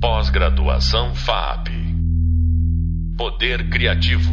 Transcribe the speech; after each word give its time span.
Pós-graduação 0.00 1.12
FAP. 1.12 1.70
Poder 3.16 3.68
Criativo. 3.68 4.30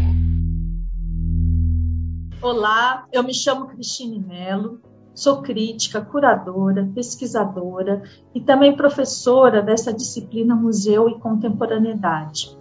Olá, 2.40 3.08
eu 3.12 3.24
me 3.24 3.34
chamo 3.34 3.66
Cristine 3.70 4.20
Mello, 4.20 4.80
sou 5.16 5.42
crítica, 5.42 6.02
curadora, 6.02 6.88
pesquisadora 6.94 8.04
e 8.36 8.42
também 8.42 8.76
professora 8.76 9.64
dessa 9.64 9.92
disciplina 9.92 10.54
Museu 10.54 11.10
e 11.10 11.20
Contemporaneidade. 11.20 12.56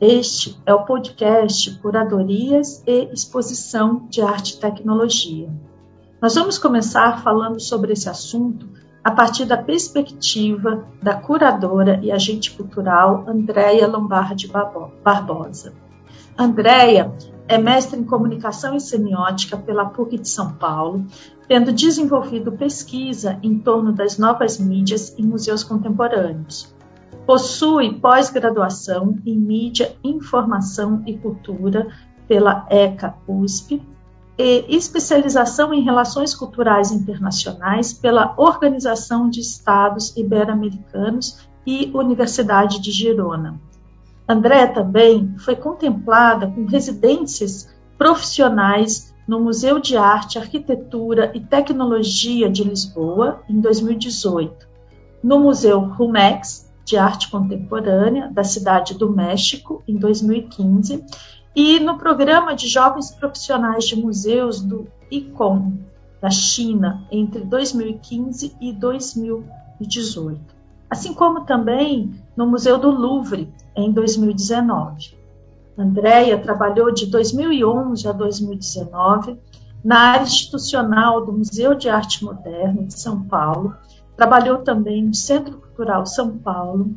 Este 0.00 0.58
é 0.64 0.72
o 0.72 0.86
podcast 0.86 1.78
Curadorias 1.80 2.82
e 2.86 3.12
Exposição 3.12 4.06
de 4.08 4.22
Arte 4.22 4.54
e 4.54 4.60
Tecnologia. 4.60 5.50
Nós 6.22 6.34
vamos 6.34 6.56
começar 6.56 7.22
falando 7.22 7.60
sobre 7.60 7.92
esse 7.92 8.08
assunto 8.08 8.66
a 9.06 9.10
partir 9.12 9.44
da 9.44 9.56
perspectiva 9.56 10.84
da 11.00 11.14
curadora 11.14 12.00
e 12.02 12.10
agente 12.10 12.50
cultural 12.50 13.24
Andréia 13.28 13.86
Lombardi 13.86 14.50
Barbosa. 15.04 15.72
Andréia 16.36 17.14
é 17.46 17.56
mestre 17.56 18.00
em 18.00 18.02
comunicação 18.02 18.74
e 18.74 18.80
semiótica 18.80 19.56
pela 19.56 19.84
PUC 19.84 20.18
de 20.18 20.28
São 20.28 20.54
Paulo, 20.54 21.06
tendo 21.46 21.72
desenvolvido 21.72 22.50
pesquisa 22.50 23.38
em 23.44 23.60
torno 23.60 23.92
das 23.92 24.18
novas 24.18 24.58
mídias 24.58 25.16
em 25.16 25.22
museus 25.22 25.62
contemporâneos. 25.62 26.74
Possui 27.24 28.00
pós-graduação 28.00 29.16
em 29.24 29.36
mídia, 29.36 29.94
informação 30.02 31.04
e 31.06 31.16
cultura 31.16 31.86
pela 32.26 32.66
ECA 32.68 33.14
USP 33.28 33.74
e 33.76 33.95
especialização 34.38 35.72
em 35.72 35.82
Relações 35.82 36.34
Culturais 36.34 36.92
Internacionais 36.92 37.92
pela 37.92 38.34
Organização 38.36 39.30
de 39.30 39.40
Estados 39.40 40.14
Ibero-Americanos 40.16 41.48
e 41.66 41.90
Universidade 41.94 42.80
de 42.80 42.90
Girona. 42.90 43.58
André 44.28 44.66
também 44.66 45.34
foi 45.38 45.56
contemplada 45.56 46.48
com 46.48 46.66
residências 46.66 47.68
profissionais 47.96 49.14
no 49.26 49.40
Museu 49.40 49.78
de 49.78 49.96
Arte, 49.96 50.38
Arquitetura 50.38 51.32
e 51.34 51.40
Tecnologia 51.40 52.48
de 52.48 52.62
Lisboa, 52.62 53.42
em 53.48 53.60
2018, 53.60 54.68
no 55.22 55.40
Museu 55.40 55.80
Rumex 55.80 56.70
de 56.84 56.96
Arte 56.96 57.28
Contemporânea 57.30 58.30
da 58.30 58.44
Cidade 58.44 58.94
do 58.94 59.10
México, 59.10 59.82
em 59.88 59.96
2015, 59.96 61.04
e 61.56 61.80
no 61.80 61.96
programa 61.96 62.54
de 62.54 62.68
jovens 62.68 63.10
profissionais 63.10 63.86
de 63.86 63.96
museus 63.96 64.60
do 64.60 64.86
ICOM, 65.10 65.72
da 66.20 66.28
China, 66.28 67.06
entre 67.10 67.44
2015 67.44 68.54
e 68.60 68.74
2018. 68.74 70.38
Assim 70.90 71.14
como 71.14 71.46
também 71.46 72.14
no 72.36 72.46
Museu 72.46 72.76
do 72.76 72.90
Louvre, 72.90 73.50
em 73.74 73.90
2019. 73.90 75.16
Andréia 75.78 76.38
trabalhou 76.38 76.92
de 76.92 77.06
2011 77.06 78.06
a 78.06 78.12
2019 78.12 79.38
na 79.82 79.98
área 79.98 80.24
institucional 80.24 81.24
do 81.24 81.32
Museu 81.32 81.74
de 81.74 81.88
Arte 81.88 82.22
Moderna 82.22 82.82
de 82.84 82.98
São 82.98 83.22
Paulo, 83.22 83.74
trabalhou 84.14 84.58
também 84.58 85.02
no 85.02 85.14
Centro 85.14 85.58
Cultural 85.58 86.04
São 86.04 86.36
Paulo, 86.36 86.94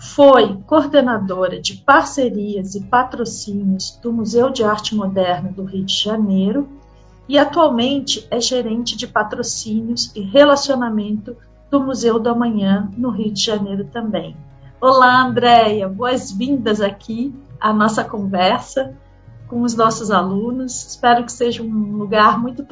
foi 0.00 0.56
coordenadora 0.66 1.60
de 1.60 1.76
parcerias 1.76 2.74
e 2.74 2.80
patrocínios 2.80 3.98
do 4.02 4.10
Museu 4.10 4.48
de 4.48 4.64
Arte 4.64 4.94
Moderna 4.94 5.52
do 5.52 5.62
Rio 5.62 5.84
de 5.84 5.94
Janeiro 5.94 6.66
e 7.28 7.38
atualmente 7.38 8.26
é 8.30 8.40
gerente 8.40 8.96
de 8.96 9.06
patrocínios 9.06 10.10
e 10.16 10.22
relacionamento 10.22 11.36
do 11.70 11.80
Museu 11.80 12.18
do 12.18 12.30
Amanhã 12.30 12.90
no 12.96 13.10
Rio 13.10 13.30
de 13.30 13.44
Janeiro 13.44 13.84
também. 13.92 14.34
Olá, 14.80 15.22
Andréia, 15.22 15.86
boas-vindas 15.86 16.80
aqui 16.80 17.34
à 17.60 17.70
nossa 17.70 18.02
conversa 18.02 18.96
com 19.48 19.60
os 19.60 19.76
nossos 19.76 20.10
alunos. 20.10 20.86
Espero 20.86 21.24
que 21.26 21.32
seja 21.32 21.62
um 21.62 21.92
lugar 21.98 22.40
muito 22.40 22.66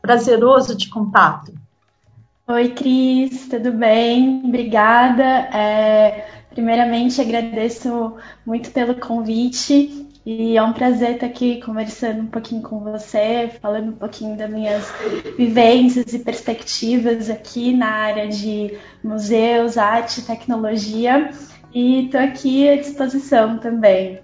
prazeroso 0.00 0.74
de 0.74 0.88
contato. 0.88 1.52
Oi, 2.50 2.70
Cris, 2.70 3.46
tudo 3.46 3.70
bem? 3.72 4.42
Obrigada. 4.46 5.22
É, 5.22 6.37
Primeiramente, 6.50 7.20
agradeço 7.20 8.16
muito 8.44 8.70
pelo 8.70 8.94
convite 8.94 10.08
e 10.26 10.56
é 10.56 10.62
um 10.62 10.72
prazer 10.72 11.14
estar 11.14 11.26
aqui 11.26 11.60
conversando 11.60 12.22
um 12.22 12.26
pouquinho 12.26 12.62
com 12.62 12.80
você, 12.80 13.50
falando 13.62 13.90
um 13.90 13.96
pouquinho 13.96 14.36
das 14.36 14.50
minhas 14.50 14.92
vivências 15.36 16.12
e 16.12 16.18
perspectivas 16.18 17.30
aqui 17.30 17.72
na 17.72 17.88
área 17.88 18.28
de 18.28 18.76
museus, 19.02 19.78
arte 19.78 20.20
tecnologia. 20.22 21.30
E 21.72 22.04
estou 22.04 22.20
aqui 22.20 22.68
à 22.68 22.76
disposição 22.76 23.58
também. 23.58 24.20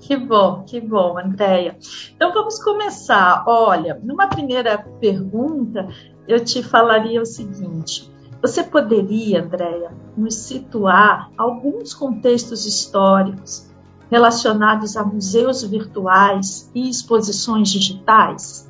Que 0.00 0.16
bom, 0.16 0.62
que 0.64 0.80
bom, 0.80 1.18
Andréia. 1.18 1.76
Então 2.14 2.32
vamos 2.32 2.62
começar. 2.62 3.44
Olha, 3.46 4.00
numa 4.02 4.28
primeira 4.28 4.78
pergunta, 4.78 5.88
eu 6.26 6.42
te 6.42 6.62
falaria 6.62 7.20
o 7.20 7.26
seguinte: 7.26 8.10
você 8.40 8.62
poderia, 8.62 9.42
Andréia, 9.42 9.90
nos 10.16 10.36
situar 10.36 11.30
alguns 11.36 11.92
contextos 11.92 12.66
históricos 12.66 13.68
relacionados 14.10 14.96
a 14.96 15.04
museus 15.04 15.62
virtuais 15.62 16.70
e 16.74 16.88
exposições 16.88 17.68
digitais? 17.68 18.68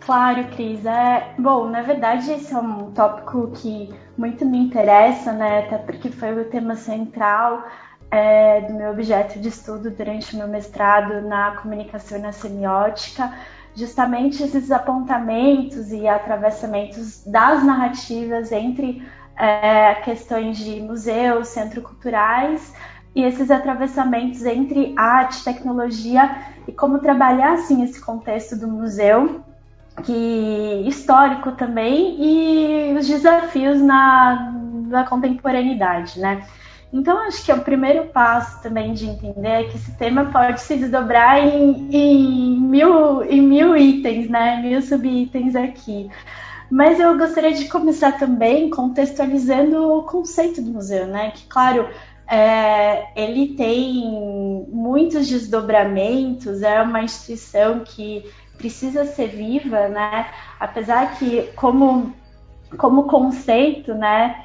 Claro, 0.00 0.44
Cris. 0.48 0.84
É, 0.86 1.34
bom, 1.38 1.68
na 1.68 1.82
verdade, 1.82 2.32
esse 2.32 2.52
é 2.52 2.58
um 2.58 2.90
tópico 2.90 3.50
que 3.54 3.94
muito 4.16 4.44
me 4.44 4.58
interessa, 4.58 5.32
né? 5.32 5.60
Até 5.60 5.78
porque 5.78 6.10
foi 6.10 6.32
o 6.40 6.46
tema 6.46 6.74
central 6.74 7.64
é, 8.10 8.62
do 8.62 8.74
meu 8.74 8.90
objeto 8.90 9.38
de 9.38 9.48
estudo 9.48 9.90
durante 9.90 10.34
o 10.34 10.38
meu 10.38 10.48
mestrado 10.48 11.20
na 11.20 11.52
comunicação 11.52 12.18
e 12.18 12.22
na 12.22 12.32
semiótica 12.32 13.32
justamente 13.80 14.42
esses 14.42 14.70
apontamentos 14.70 15.90
e 15.90 16.06
atravessamentos 16.06 17.24
das 17.24 17.64
narrativas 17.64 18.52
entre 18.52 19.02
é, 19.36 19.94
questões 20.04 20.58
de 20.58 20.80
museus, 20.80 21.48
centros 21.48 21.82
culturais 21.82 22.72
e 23.14 23.24
esses 23.24 23.50
atravessamentos 23.50 24.44
entre 24.44 24.94
arte, 24.96 25.42
tecnologia 25.42 26.36
e 26.68 26.72
como 26.72 26.98
trabalhar 26.98 27.54
assim 27.54 27.82
esse 27.82 28.00
contexto 28.00 28.54
do 28.54 28.68
museu 28.68 29.40
que 30.04 30.84
histórico 30.86 31.52
também 31.52 32.16
e 32.20 32.96
os 32.96 33.08
desafios 33.08 33.80
na, 33.80 34.52
na 34.86 35.04
contemporaneidade, 35.04 36.20
né? 36.20 36.46
Então, 36.92 37.18
acho 37.18 37.44
que 37.44 37.52
é 37.52 37.54
o 37.54 37.62
primeiro 37.62 38.06
passo 38.06 38.60
também 38.62 38.92
de 38.92 39.06
entender 39.06 39.48
é 39.48 39.64
que 39.64 39.76
esse 39.76 39.92
tema 39.92 40.24
pode 40.26 40.60
se 40.60 40.76
desdobrar 40.76 41.38
em, 41.38 41.88
em, 41.92 42.60
mil, 42.60 43.22
em 43.22 43.40
mil 43.40 43.76
itens, 43.76 44.28
né? 44.28 44.60
Mil 44.60 44.82
subitens 44.82 45.54
aqui. 45.54 46.10
Mas 46.68 46.98
eu 46.98 47.16
gostaria 47.16 47.52
de 47.52 47.68
começar 47.68 48.18
também 48.18 48.70
contextualizando 48.70 49.92
o 49.92 50.02
conceito 50.02 50.60
do 50.60 50.70
museu, 50.72 51.06
né? 51.06 51.30
Que, 51.30 51.46
claro, 51.46 51.88
é, 52.28 53.08
ele 53.20 53.54
tem 53.54 54.66
muitos 54.68 55.28
desdobramentos, 55.28 56.62
é 56.62 56.82
uma 56.82 57.02
instituição 57.02 57.80
que 57.80 58.24
precisa 58.56 59.04
ser 59.04 59.28
viva, 59.28 59.88
né? 59.88 60.26
Apesar 60.58 61.18
que, 61.18 61.42
como, 61.54 62.14
como 62.76 63.04
conceito, 63.04 63.94
né? 63.94 64.44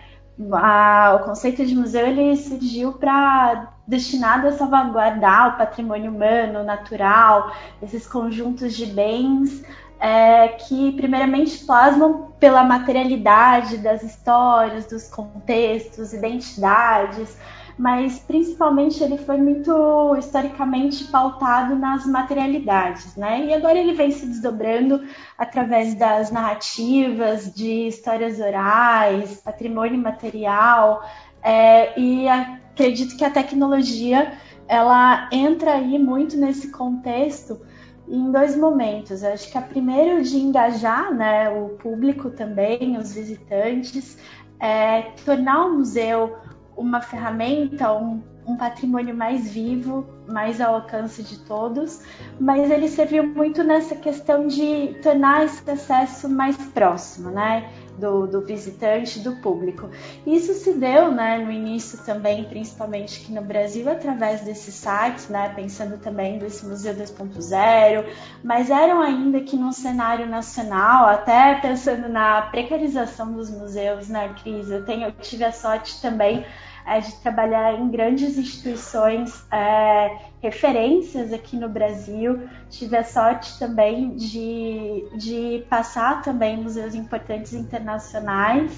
A, 0.51 1.18
o 1.22 1.25
conceito 1.25 1.66
de 1.66 1.75
museu 1.75 2.06
ele 2.07 2.35
surgiu 2.35 2.94
para 2.94 3.73
destinado 3.88 4.47
a 4.47 4.51
salvaguardar 4.51 5.53
o 5.53 5.57
patrimônio 5.57 6.12
humano, 6.12 6.63
natural, 6.63 7.56
esses 7.81 8.07
conjuntos 8.07 8.75
de 8.75 8.85
bens 8.88 9.63
é, 10.00 10.50
que 10.50 10.91
primeiramente 10.94 11.66
plasmam 11.66 12.34
pela 12.40 12.63
materialidade 12.63 13.78
das 13.78 14.03
histórias, 14.03 14.85
dos 14.85 15.07
contextos, 15.07 16.13
identidades, 16.13 17.38
mas 17.77 18.19
principalmente 18.19 19.03
ele 19.03 19.17
foi 19.17 19.37
muito 19.37 20.16
historicamente 20.17 21.03
pautado 21.05 21.75
nas 21.75 22.05
materialidades, 22.05 23.16
né? 23.16 23.45
E 23.45 23.53
agora 23.53 23.77
ele 23.77 23.93
vem 23.93 24.11
se 24.11 24.25
desdobrando 24.25 25.03
através 25.37 25.93
das 25.95 26.31
narrativas, 26.31 27.53
de 27.53 27.87
histórias 27.87 28.39
orais, 28.39 29.41
patrimônio 29.41 29.97
material, 29.97 31.03
é, 31.43 31.99
e 31.99 32.27
acredito 32.29 33.17
que 33.17 33.25
a 33.25 33.29
tecnologia 33.29 34.33
ela 34.67 35.29
entra 35.31 35.73
aí 35.73 35.99
muito 35.99 36.37
nesse 36.37 36.71
contexto 36.71 37.59
em 38.07 38.31
dois 38.31 38.55
momentos. 38.55 39.21
Eu 39.21 39.33
acho 39.33 39.51
que 39.51 39.57
a 39.57 39.61
primeiro 39.61 40.23
de 40.23 40.37
engajar 40.37 41.13
né, 41.13 41.49
o 41.49 41.69
público 41.78 42.29
também, 42.29 42.97
os 42.97 43.13
visitantes, 43.13 44.17
é, 44.59 45.01
tornar 45.25 45.66
o 45.66 45.78
museu 45.78 46.35
uma 46.77 47.01
ferramenta, 47.01 47.93
um, 47.93 48.22
um 48.45 48.55
patrimônio 48.55 49.16
mais 49.16 49.49
vivo, 49.49 50.05
mais 50.27 50.61
ao 50.61 50.75
alcance 50.75 51.23
de 51.23 51.39
todos, 51.39 52.01
mas 52.39 52.69
ele 52.69 52.87
serviu 52.87 53.25
muito 53.27 53.63
nessa 53.63 53.95
questão 53.95 54.47
de 54.47 54.95
tornar 55.01 55.45
esse 55.45 55.69
acesso 55.69 56.29
mais 56.29 56.55
próximo, 56.57 57.31
né? 57.31 57.69
Do, 57.97 58.27
do 58.27 58.41
visitante, 58.41 59.19
do 59.19 59.35
público. 59.37 59.89
Isso 60.25 60.53
se 60.53 60.73
deu 60.73 61.11
né, 61.11 61.37
no 61.37 61.51
início 61.51 61.99
também, 62.05 62.43
principalmente 62.43 63.21
aqui 63.21 63.31
no 63.31 63.41
Brasil, 63.41 63.89
através 63.89 64.41
desses 64.41 64.73
sites, 64.73 65.29
né, 65.29 65.51
pensando 65.55 65.97
também 65.97 66.37
desse 66.37 66.65
Museu 66.65 66.93
2.0, 66.95 68.05
mas 68.43 68.69
eram 68.69 69.01
ainda 69.01 69.39
que 69.41 69.55
num 69.55 69.71
cenário 69.71 70.27
nacional, 70.27 71.07
até 71.07 71.55
pensando 71.55 72.09
na 72.09 72.43
precarização 72.43 73.31
dos 73.33 73.49
museus, 73.49 74.09
né, 74.09 74.33
Cris? 74.41 74.69
Eu, 74.69 74.85
tenho, 74.85 75.07
eu 75.07 75.11
tive 75.11 75.43
a 75.43 75.51
sorte 75.51 76.01
também 76.01 76.45
é, 76.85 76.99
de 76.99 77.14
trabalhar 77.16 77.73
em 77.73 77.90
grandes 77.90 78.37
instituições 78.37 79.43
é, 79.52 80.17
referências 80.41 81.34
aqui 81.34 81.58
no 81.58 81.67
Brasil. 81.67 82.47
Tive 82.70 82.97
a 82.97 83.03
sorte 83.03 83.58
também 83.58 84.16
de, 84.16 85.08
de 85.17 85.66
passar 85.70 86.22
também 86.22 86.58
museus 86.58 86.93
importantes 86.93 87.53
internacionais, 87.53 88.72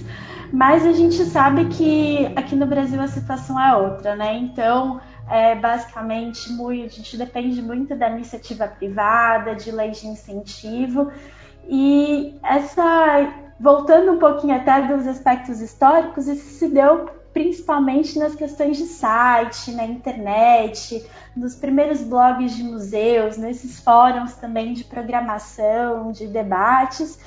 mas 0.51 0.85
a 0.85 0.93
gente 0.93 1.23
sabe 1.25 1.65
que 1.65 2.25
aqui 2.35 2.55
no 2.55 2.65
Brasil 2.65 3.01
a 3.01 3.07
situação 3.07 3.59
é 3.59 3.75
outra, 3.75 4.15
né? 4.15 4.37
Então, 4.37 5.01
é, 5.29 5.55
basicamente, 5.55 6.51
muito, 6.53 6.85
a 6.85 6.89
gente 6.89 7.17
depende 7.17 7.61
muito 7.61 7.93
da 7.95 8.09
iniciativa 8.09 8.67
privada, 8.67 9.53
de 9.55 9.71
leis 9.71 9.99
de 9.99 10.07
incentivo. 10.07 11.11
E 11.67 12.39
essa, 12.41 13.33
voltando 13.59 14.13
um 14.13 14.19
pouquinho 14.19 14.55
até 14.55 14.81
dos 14.83 15.05
aspectos 15.05 15.59
históricos, 15.59 16.27
isso 16.27 16.57
se 16.57 16.69
deu 16.69 17.16
principalmente 17.37 18.17
nas 18.17 18.33
questões 18.33 18.77
de 18.77 18.85
site, 18.85 19.71
na 19.71 19.85
internet, 19.85 21.05
nos 21.35 21.53
primeiros 21.53 22.01
blogs 22.01 22.55
de 22.55 22.63
museus, 22.63 23.37
nesses 23.37 23.79
fóruns 23.79 24.33
também 24.33 24.73
de 24.73 24.83
programação, 24.83 26.11
de 26.11 26.25
debates, 26.25 27.19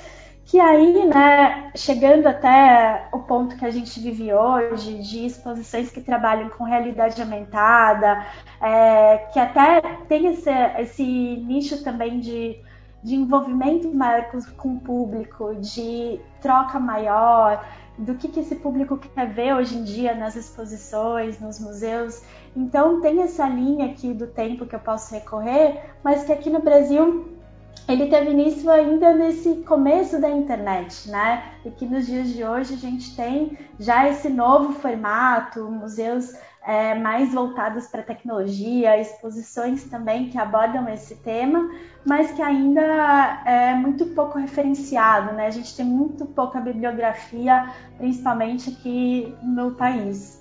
que 0.43 0.59
aí, 0.59 1.07
né, 1.07 1.71
chegando 1.77 2.27
até 2.27 3.07
o 3.13 3.19
ponto 3.19 3.55
que 3.55 3.65
a 3.65 3.71
gente 3.71 3.97
vive 4.01 4.33
hoje, 4.33 4.97
de 5.01 5.25
exposições 5.27 5.89
que 5.89 6.01
trabalham 6.01 6.49
com 6.49 6.65
realidade 6.65 7.21
aumentada, 7.21 8.25
é, 8.61 9.17
que 9.31 9.39
até 9.39 9.79
tem 10.09 10.27
esse, 10.27 10.49
esse 10.77 11.03
nicho 11.05 11.85
também 11.85 12.19
de 12.19 12.59
de 13.03 13.15
envolvimento 13.15 13.91
maior 13.93 14.29
com 14.55 14.75
o 14.75 14.79
público, 14.79 15.55
de 15.55 16.19
troca 16.39 16.79
maior, 16.79 17.65
do 18.01 18.15
que, 18.15 18.27
que 18.27 18.39
esse 18.39 18.55
público 18.55 18.97
quer 18.97 19.31
ver 19.31 19.53
hoje 19.53 19.77
em 19.77 19.83
dia 19.83 20.15
nas 20.15 20.35
exposições, 20.35 21.39
nos 21.39 21.59
museus. 21.59 22.21
Então 22.55 22.99
tem 22.99 23.21
essa 23.21 23.47
linha 23.47 23.85
aqui 23.85 24.13
do 24.13 24.27
tempo 24.27 24.65
que 24.65 24.75
eu 24.75 24.79
posso 24.79 25.13
recorrer, 25.13 25.79
mas 26.03 26.23
que 26.23 26.33
aqui 26.33 26.49
no 26.49 26.61
Brasil 26.61 27.40
ele 27.87 28.07
teve 28.07 28.31
início 28.31 28.69
ainda 28.69 29.13
nesse 29.13 29.57
começo 29.63 30.19
da 30.19 30.29
internet, 30.29 31.09
né? 31.09 31.43
E 31.65 31.71
que 31.71 31.85
nos 31.85 32.05
dias 32.05 32.29
de 32.29 32.43
hoje 32.43 32.73
a 32.73 32.77
gente 32.77 33.15
tem 33.15 33.57
já 33.79 34.07
esse 34.07 34.29
novo 34.29 34.73
formato, 34.73 35.69
museus 35.69 36.33
é, 36.63 36.93
mais 36.95 37.33
voltadas 37.33 37.87
para 37.87 38.03
tecnologia, 38.03 38.99
exposições 38.99 39.83
também 39.85 40.29
que 40.29 40.37
abordam 40.37 40.87
esse 40.89 41.15
tema, 41.17 41.69
mas 42.05 42.31
que 42.31 42.41
ainda 42.41 43.41
é 43.45 43.73
muito 43.73 44.05
pouco 44.07 44.37
referenciado, 44.37 45.33
né? 45.33 45.47
A 45.47 45.51
gente 45.51 45.75
tem 45.75 45.85
muito 45.85 46.25
pouca 46.25 46.61
bibliografia, 46.61 47.73
principalmente 47.97 48.69
aqui 48.69 49.35
no 49.41 49.71
país. 49.71 50.40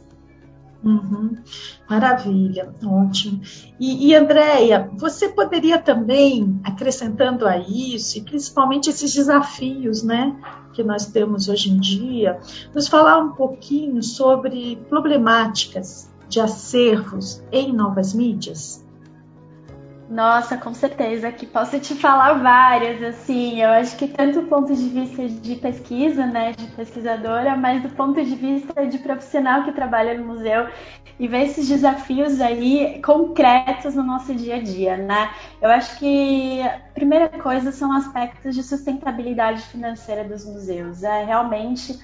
Uhum. 0.83 1.37
Maravilha, 1.89 2.75
ótimo. 2.85 3.41
E, 3.79 4.09
e 4.09 4.15
Andréia, 4.15 4.91
você 4.97 5.29
poderia 5.29 5.79
também, 5.79 6.59
acrescentando 6.65 7.47
a 7.47 7.59
isso, 7.59 8.19
e 8.19 8.23
principalmente 8.23 8.89
esses 8.89 9.13
desafios 9.13 10.03
né, 10.03 10.35
que 10.73 10.83
nós 10.83 11.07
temos 11.07 11.49
hoje 11.49 11.71
em 11.71 11.79
dia, 11.79 12.41
nos 12.75 12.89
falar 12.89 13.19
um 13.19 13.33
pouquinho 13.33 14.03
sobre 14.03 14.77
problemáticas 14.89 16.11
de 16.29 16.41
acervos 16.41 17.43
em 17.53 17.73
novas 17.73 18.15
mídias? 18.15 18.83
Nossa, 20.11 20.57
com 20.59 20.75
certeza, 20.75 21.31
que 21.31 21.47
posso 21.47 21.79
te 21.79 21.95
falar 21.95 22.33
várias, 22.43 23.01
assim, 23.01 23.63
eu 23.63 23.71
acho 23.71 23.97
que 23.97 24.09
tanto 24.09 24.41
do 24.41 24.49
ponto 24.49 24.75
de 24.75 24.89
vista 24.89 25.29
de 25.29 25.55
pesquisa, 25.55 26.27
né, 26.27 26.51
de 26.51 26.67
pesquisadora, 26.73 27.57
mas 27.57 27.81
do 27.81 27.91
ponto 27.91 28.21
de 28.21 28.35
vista 28.35 28.85
de 28.89 28.99
profissional 28.99 29.63
que 29.63 29.71
trabalha 29.71 30.19
no 30.19 30.27
museu 30.27 30.67
e 31.17 31.29
ver 31.29 31.45
esses 31.45 31.69
desafios 31.69 32.41
aí 32.41 33.01
concretos 33.05 33.95
no 33.95 34.03
nosso 34.03 34.35
dia 34.35 34.57
a 34.57 34.61
dia, 34.61 34.97
né? 34.97 35.31
Eu 35.63 35.71
acho 35.71 35.97
que 35.97 36.61
a 36.61 36.81
primeira 36.93 37.29
coisa 37.29 37.71
são 37.71 37.93
aspectos 37.93 38.57
de 38.57 38.65
sustentabilidade 38.65 39.63
financeira 39.63 40.25
dos 40.25 40.45
museus, 40.45 41.05
é 41.05 41.25
realmente 41.25 41.97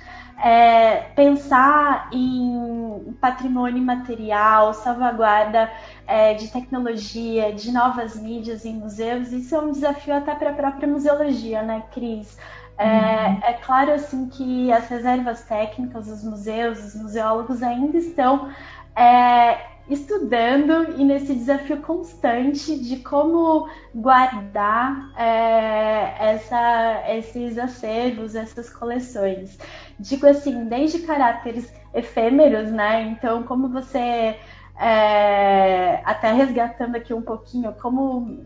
é, 0.43 0.97
pensar 1.15 2.09
em 2.13 3.17
patrimônio 3.21 3.83
material, 3.83 4.75
salvaguarda 4.75 5.71
é, 6.07 6.35
de 6.35 6.49
tecnologia, 6.49 7.53
de 7.53 7.73
novas 7.73 8.17
mídias 8.17 8.65
em 8.65 8.75
museus, 8.75 9.33
isso 9.33 9.55
é 9.55 9.59
um 9.59 9.73
desafio 9.73 10.15
até 10.15 10.35
para 10.35 10.51
a 10.51 10.55
própria 10.55 10.89
museologia, 10.89 11.63
né, 11.63 11.83
Cris? 11.93 12.37
É, 12.79 12.85
uhum. 12.85 13.41
é, 13.43 13.53
claro 13.55 13.93
assim 13.93 14.29
que 14.29 14.71
as 14.71 14.87
reservas 14.89 15.43
técnicas, 15.45 16.09
os 16.09 16.23
museus, 16.23 16.79
os 16.85 16.95
museólogos 16.95 17.63
ainda 17.63 17.97
estão 17.97 18.51
é, 18.95 19.59
estudando 19.89 21.01
e 21.01 21.05
nesse 21.05 21.35
desafio 21.35 21.79
constante 21.79 22.79
de 22.79 22.97
como 22.99 23.69
guardar 23.95 25.11
é, 25.17 26.33
essa, 26.33 27.05
esses 27.09 27.57
acervos, 27.57 28.35
essas 28.35 28.69
coleções. 28.69 29.59
Digo 29.99 30.27
assim, 30.27 30.67
desde 30.67 31.01
caráteres 31.01 31.73
efêmeros, 31.95 32.71
né? 32.71 33.03
Então, 33.03 33.43
como 33.43 33.69
você 33.69 34.39
é, 34.79 36.01
até 36.05 36.33
resgatando 36.33 36.97
aqui 36.97 37.15
um 37.15 37.23
pouquinho, 37.23 37.73
como 37.81 38.45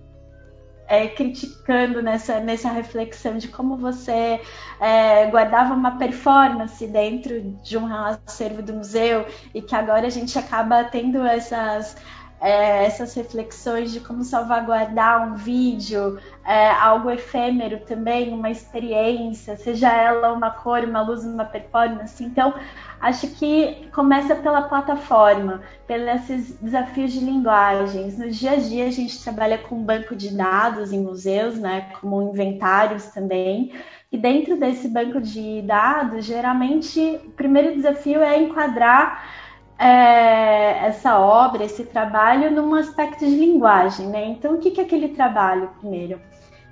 é, 0.90 1.06
criticando 1.06 2.02
nessa, 2.02 2.40
nessa 2.40 2.68
reflexão 2.70 3.38
de 3.38 3.46
como 3.46 3.76
você 3.76 4.40
é, 4.80 5.26
guardava 5.26 5.72
uma 5.72 5.96
performance 5.98 6.84
dentro 6.84 7.40
de 7.62 7.78
um 7.78 7.86
acervo 7.86 8.60
do 8.60 8.74
museu 8.74 9.24
e 9.54 9.62
que 9.62 9.74
agora 9.74 10.08
a 10.08 10.10
gente 10.10 10.36
acaba 10.36 10.82
tendo 10.82 11.24
essas 11.24 11.96
é, 12.40 12.86
essas 12.86 13.12
reflexões 13.14 13.92
de 13.92 14.00
como 14.00 14.24
salvaguardar 14.24 15.28
um 15.28 15.34
vídeo, 15.34 16.18
é, 16.44 16.70
algo 16.70 17.10
efêmero 17.10 17.80
também, 17.80 18.32
uma 18.32 18.50
experiência, 18.50 19.56
seja 19.58 19.92
ela 19.92 20.32
uma 20.32 20.50
cor, 20.50 20.82
uma 20.84 21.02
luz, 21.02 21.22
uma 21.24 21.44
performance. 21.44 22.24
Então, 22.24 22.54
acho 22.98 23.28
que 23.28 23.88
começa 23.92 24.34
pela 24.34 24.62
plataforma, 24.62 25.60
pelos 25.86 26.22
desafios 26.62 27.12
de 27.12 27.20
linguagens. 27.20 28.16
No 28.16 28.30
dia 28.30 28.52
a 28.52 28.56
dia, 28.56 28.86
a 28.86 28.90
gente 28.90 29.22
trabalha 29.22 29.58
com 29.58 29.84
banco 29.84 30.16
de 30.16 30.34
dados 30.34 30.92
em 30.92 31.00
museus, 31.00 31.58
né, 31.58 31.92
como 32.00 32.22
inventários 32.22 33.04
também. 33.06 33.72
E 34.10 34.18
dentro 34.18 34.58
desse 34.58 34.88
banco 34.88 35.20
de 35.20 35.62
dados, 35.62 36.24
geralmente, 36.24 37.20
o 37.26 37.30
primeiro 37.30 37.76
desafio 37.76 38.20
é 38.22 38.42
enquadrar 38.42 39.39
é, 39.80 40.86
essa 40.88 41.18
obra, 41.18 41.64
esse 41.64 41.84
trabalho, 41.84 42.50
num 42.50 42.74
aspecto 42.74 43.24
de 43.24 43.34
linguagem, 43.34 44.08
né? 44.08 44.26
Então, 44.26 44.54
o 44.54 44.58
que 44.58 44.78
é 44.78 44.84
aquele 44.84 45.08
trabalho, 45.08 45.70
primeiro? 45.80 46.20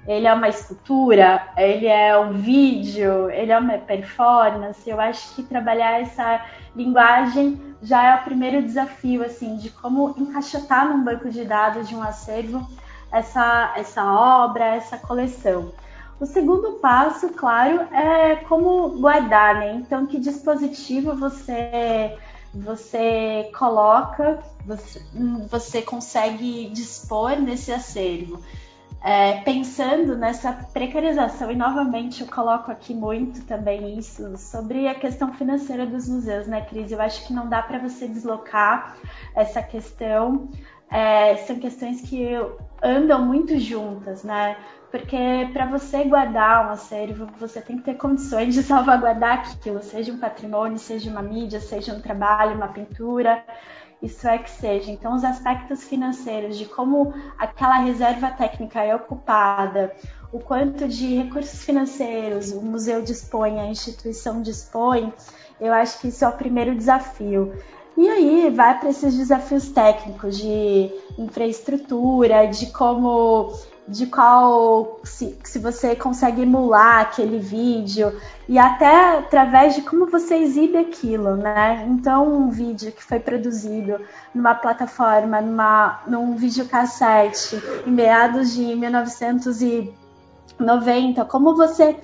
Ele 0.07 0.27
é 0.27 0.35
uma 0.35 0.49
escultura? 0.49 1.43
Ele 1.57 1.87
é 1.87 2.19
um 2.19 2.35
vídeo? 2.35 3.31
Ele 3.31 3.50
é 3.50 3.59
uma 3.59 3.79
performance? 3.79 4.88
Eu 4.88 5.00
acho 5.00 5.35
que 5.35 5.43
trabalhar 5.43 6.03
essa 6.03 6.45
linguagem 6.77 7.59
já 7.83 8.05
é 8.05 8.15
o 8.17 8.25
primeiro 8.25 8.62
desafio, 8.62 9.25
assim, 9.25 9.57
de 9.57 9.71
como 9.71 10.15
encaixotar 10.19 10.87
num 10.87 11.03
banco 11.03 11.31
de 11.31 11.45
dados 11.47 11.88
de 11.88 11.97
um 11.97 12.03
acervo 12.03 12.67
essa, 13.11 13.73
essa 13.75 14.05
obra, 14.05 14.67
essa 14.67 14.99
coleção. 14.99 15.73
O 16.21 16.27
segundo 16.27 16.73
passo, 16.73 17.31
claro, 17.31 17.81
é 17.91 18.37
como 18.37 19.00
guardar, 19.00 19.55
né? 19.55 19.75
Então, 19.75 20.07
que 20.07 20.19
dispositivo 20.19 21.15
você 21.15 22.19
você 22.55 23.50
coloca, 23.57 24.43
você, 24.64 25.02
você 25.50 25.83
consegue 25.83 26.69
dispor 26.71 27.38
nesse 27.40 27.73
acervo. 27.73 28.43
É, 29.00 29.43
pensando 29.43 30.17
nessa 30.17 30.52
precarização, 30.52 31.52
e 31.52 31.57
novamente 31.57 32.21
eu 32.21 32.26
coloco 32.26 32.73
aqui 32.73 32.93
muito 32.93 33.45
também 33.45 33.97
isso, 33.97 34.37
sobre 34.37 34.88
a 34.88 34.95
questão 34.95 35.33
financeira 35.35 35.87
dos 35.87 36.09
museus, 36.09 36.49
né, 36.49 36.62
Cris? 36.62 36.90
Eu 36.90 37.00
acho 37.00 37.25
que 37.25 37.33
não 37.33 37.49
dá 37.49 37.62
para 37.62 37.78
você 37.78 38.09
deslocar 38.09 38.97
essa 39.37 39.62
questão, 39.62 40.49
é, 40.90 41.37
são 41.37 41.61
questões 41.61 42.00
que 42.00 42.28
andam 42.83 43.25
muito 43.25 43.57
juntas, 43.59 44.25
né? 44.25 44.57
Porque 44.90 45.49
para 45.52 45.66
você 45.66 46.04
guardar 46.04 46.66
um 46.66 46.71
acervo, 46.71 47.26
você 47.38 47.61
tem 47.61 47.76
que 47.76 47.85
ter 47.85 47.95
condições 47.95 48.54
de 48.54 48.62
salvaguardar 48.64 49.38
aquilo, 49.40 49.83
seja 49.83 50.12
um 50.12 50.18
patrimônio, 50.18 50.78
seja 50.78 51.11
uma 51.11 51.23
mídia, 51.23 51.61
seja 51.61 51.92
um 51.92 52.00
trabalho, 52.00 52.57
uma 52.57 52.68
pintura, 52.68 53.45
isso 54.02 54.26
é 54.26 54.38
que 54.38 54.50
seja. 54.50 54.90
Então, 54.90 55.14
os 55.14 55.25
aspectos 55.25 55.85
financeiros 55.85 56.57
de 56.57 56.64
como 56.64 57.12
aquela 57.37 57.78
reserva 57.78 58.30
técnica 58.30 58.83
é 58.83 58.95
ocupada, 58.95 59.92
o 60.33 60.38
quanto 60.38 60.87
de 60.87 61.16
recursos 61.16 61.62
financeiros 61.64 62.52
o 62.52 62.61
museu 62.61 63.02
dispõe, 63.02 63.61
a 63.61 63.66
instituição 63.66 64.40
dispõe, 64.42 65.12
eu 65.61 65.73
acho 65.73 66.00
que 66.00 66.09
isso 66.09 66.25
é 66.25 66.28
o 66.28 66.33
primeiro 66.33 66.75
desafio. 66.75 67.52
E 67.97 68.09
aí 68.09 68.50
vai 68.50 68.78
para 68.78 68.90
esses 68.90 69.16
desafios 69.16 69.71
técnicos 69.71 70.38
de 70.38 70.92
infraestrutura, 71.18 72.47
de 72.47 72.66
como 72.66 73.52
de 73.88 74.07
qual 74.07 75.00
se, 75.02 75.37
se 75.42 75.59
você 75.59 75.97
consegue 75.97 76.42
emular 76.42 77.00
aquele 77.00 77.38
vídeo 77.38 78.14
e 78.47 78.59
até 78.59 79.16
através 79.18 79.75
de 79.75 79.80
como 79.83 80.07
você 80.07 80.37
exibe 80.37 80.76
aquilo, 80.76 81.37
né? 81.37 81.87
Então, 81.88 82.30
um 82.30 82.50
vídeo 82.50 82.92
que 82.92 83.02
foi 83.02 83.18
produzido 83.18 83.99
numa 84.35 84.54
plataforma, 84.54 85.40
numa, 85.40 86.02
num 86.07 86.37
videocassete 86.37 87.59
em 87.87 87.90
meados 87.90 88.52
de 88.52 88.76
1990, 88.76 91.25
como 91.25 91.57
você 91.57 91.97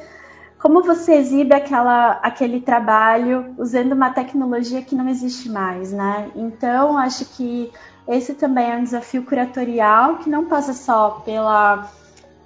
como 0.59 0.83
você 0.83 1.17
exibe 1.17 1.55
aquela, 1.55 2.13
aquele 2.23 2.59
trabalho 2.59 3.55
usando 3.59 3.93
uma 3.93 4.09
tecnologia 4.09 4.81
que 4.81 4.95
não 4.95 5.11
existe 5.11 5.51
mais, 5.51 5.93
né? 5.93 6.31
Então, 6.35 6.97
acho 6.97 7.27
que 7.27 7.71
esse 8.07 8.35
também 8.35 8.71
é 8.71 8.77
um 8.77 8.85
desafio 8.85 9.25
curatorial 9.25 10.19
que 10.19 10.29
não 10.29 10.47
passa 10.47 10.73
só 10.73 11.23
pela 11.25 11.91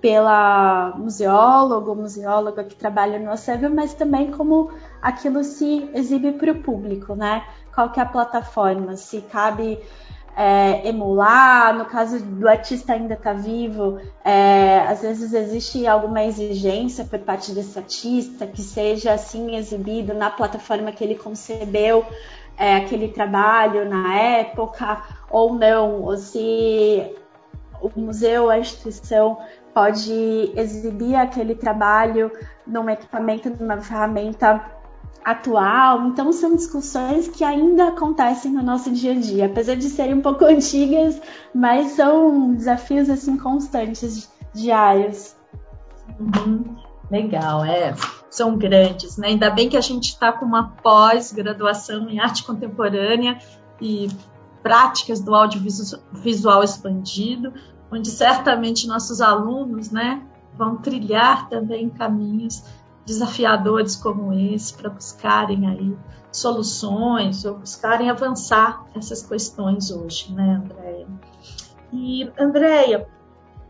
pela 0.01 0.95
museólogo, 0.97 1.93
museóloga 1.95 2.63
que 2.63 2.77
trabalha 2.77 3.19
no 3.19 3.33
acervo, 3.33 3.69
mas 3.69 3.95
também 3.95 4.31
como 4.31 4.71
aquilo 5.03 5.43
se 5.43 5.91
exibe 5.93 6.33
para 6.33 6.53
o 6.53 6.63
público, 6.63 7.17
né? 7.17 7.45
Qual 7.75 7.91
que 7.91 7.99
é 7.99 8.05
a 8.05 8.07
plataforma? 8.07 8.97
Se 8.97 9.21
cabe 9.23 9.77
é, 10.37 10.89
emular, 10.89 11.77
no 11.77 11.85
caso 11.85 12.21
do 12.21 12.49
artista 12.49 12.93
ainda 12.93 13.15
estar 13.15 13.35
tá 13.35 13.41
vivo, 13.41 13.99
é, 14.25 14.79
às 14.87 15.03
vezes 15.03 15.33
existe 15.33 15.85
alguma 15.85 16.23
exigência 16.23 17.05
por 17.05 17.19
parte 17.19 17.51
desse 17.51 17.77
artista 17.77 18.47
que 18.47 18.63
seja 18.63 19.13
assim 19.13 19.57
exibido 19.57 20.15
na 20.15 20.31
plataforma 20.31 20.93
que 20.93 21.03
ele 21.03 21.17
concebeu 21.17 22.07
é, 22.59 22.77
aquele 22.77 23.09
trabalho 23.09 23.89
na 23.89 24.15
época 24.15 25.03
ou 25.31 25.55
não, 25.55 26.03
ou 26.03 26.17
se 26.17 27.15
o 27.81 27.91
museu, 27.99 28.51
a 28.51 28.59
instituição 28.59 29.39
pode 29.73 30.53
exibir 30.57 31.15
aquele 31.15 31.55
trabalho 31.55 32.33
num 32.67 32.91
equipamento, 32.91 33.51
numa 33.51 33.81
ferramenta 33.81 34.65
atual. 35.25 36.07
Então 36.07 36.33
são 36.33 36.57
discussões 36.57 37.29
que 37.29 37.45
ainda 37.45 37.89
acontecem 37.89 38.51
no 38.51 38.63
nosso 38.63 38.91
dia 38.91 39.13
a 39.13 39.15
dia, 39.15 39.47
apesar 39.47 39.77
de 39.77 39.89
serem 39.89 40.15
um 40.15 40.23
pouco 40.23 40.45
antigas, 40.47 41.21
mas 41.55 41.93
são 41.93 42.55
desafios 42.55 43.09
assim 43.09 43.37
constantes, 43.37 44.29
diários. 44.53 45.37
Uhum. 46.19 46.88
Legal, 47.11 47.65
é. 47.65 47.95
São 48.31 48.57
grandes, 48.57 49.17
né? 49.17 49.29
Ainda 49.29 49.51
bem 49.51 49.69
que 49.69 49.77
a 49.77 49.81
gente 49.81 50.11
está 50.11 50.33
com 50.33 50.45
uma 50.45 50.71
pós-graduação 50.83 52.09
em 52.09 52.21
arte 52.21 52.45
contemporânea 52.45 53.39
e 53.81 54.09
práticas 54.63 55.21
do 55.21 55.35
audiovisual 55.35 56.63
expandido, 56.63 57.53
onde 57.91 58.11
certamente 58.11 58.87
nossos 58.87 59.21
alunos, 59.21 59.91
né, 59.91 60.23
vão 60.57 60.77
trilhar 60.77 61.49
também 61.49 61.89
caminhos 61.89 62.63
desafiadores 63.07 63.97
como 63.97 64.33
esse 64.35 64.75
para 64.75 64.91
buscarem 64.91 65.67
aí 65.67 65.97
soluções 66.31 67.47
ou 67.47 67.57
buscarem 67.57 68.11
avançar 68.11 68.85
essas 68.95 69.23
questões 69.23 69.91
hoje, 69.91 70.33
né, 70.35 70.63
Andréia? 70.63 71.07
E, 71.91 72.31
Andréia, 72.39 73.09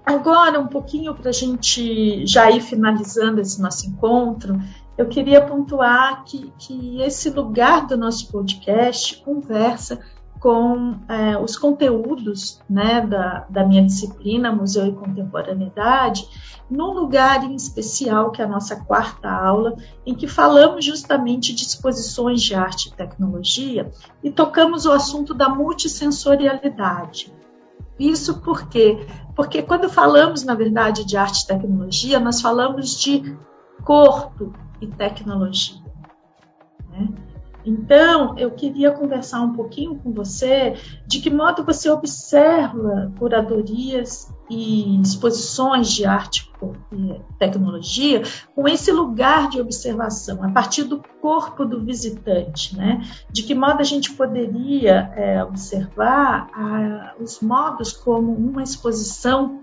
agora 0.09 0.59
um 0.59 0.67
pouquinho 0.67 1.15
para 1.15 1.29
a 1.29 1.33
gente 1.33 2.27
já 2.27 2.51
ir 2.51 2.63
finalizando 2.63 3.41
esse 3.41 3.61
nosso 3.61 3.87
encontro, 3.87 4.59
eu 4.97 5.07
queria 5.07 5.45
pontuar 5.45 6.25
que, 6.25 6.51
que 6.59 7.03
esse 7.03 7.29
lugar 7.31 7.87
do 7.87 7.97
nosso 7.97 8.33
podcast 8.33 9.23
conversa 9.23 10.01
com 10.41 10.99
é, 11.09 11.37
os 11.37 11.59
conteúdos 11.59 12.61
né, 12.71 13.01
da, 13.01 13.47
da 13.51 13.67
minha 13.67 13.85
disciplina, 13.85 14.53
Museu 14.53 14.87
e 14.87 14.93
Contemporaneidade, 14.93 16.27
num 16.71 16.93
lugar 16.93 17.45
em 17.45 17.55
especial, 17.55 18.31
que 18.31 18.41
é 18.41 18.45
a 18.45 18.49
nossa 18.49 18.77
quarta 18.77 19.29
aula, 19.29 19.77
em 20.07 20.15
que 20.15 20.27
falamos 20.27 20.85
justamente 20.85 21.55
de 21.55 21.65
exposições 21.65 22.41
de 22.41 22.55
arte 22.55 22.89
e 22.89 22.93
tecnologia 22.93 23.91
e 24.23 24.31
tocamos 24.31 24.87
o 24.87 24.93
assunto 24.93 25.35
da 25.35 25.49
multissensorialidade. 25.49 27.33
Isso 27.99 28.41
por 28.41 28.69
quê? 28.69 29.07
Porque 29.35 29.63
quando 29.63 29.89
falamos, 29.89 30.45
na 30.45 30.55
verdade, 30.55 31.05
de 31.05 31.17
arte 31.17 31.43
e 31.43 31.47
tecnologia, 31.47 32.21
nós 32.21 32.41
falamos 32.41 32.99
de 32.99 33.37
corpo 33.85 34.53
e 34.81 34.87
tecnologia. 34.87 35.81
Né? 36.91 37.09
Então, 37.65 38.39
eu 38.39 38.51
queria 38.53 38.91
conversar 38.93 39.43
um 39.43 39.53
pouquinho 39.53 39.97
com 39.97 40.13
você 40.13 40.75
de 41.07 41.21
que 41.21 41.31
modo 41.31 41.65
você 41.65 41.91
observa 41.91 43.13
curadorias 43.19 44.33
e 44.51 45.01
exposições 45.01 45.91
de 45.91 46.05
arte 46.05 46.51
e 46.93 47.21
tecnologia 47.39 48.23
com 48.55 48.67
esse 48.67 48.91
lugar 48.91 49.49
de 49.49 49.61
observação, 49.61 50.43
a 50.43 50.51
partir 50.51 50.85
do 50.85 51.03
corpo 51.21 51.65
do 51.65 51.81
visitante, 51.81 52.77
né? 52.77 53.03
De 53.31 53.43
que 53.43 53.55
modo 53.55 53.81
a 53.81 53.85
gente 53.85 54.13
poderia 54.13 55.13
é, 55.15 55.45
observar 55.45 56.49
a, 56.53 57.15
os 57.21 57.41
modos 57.41 57.93
como 57.93 58.33
uma 58.33 58.63
exposição 58.63 59.63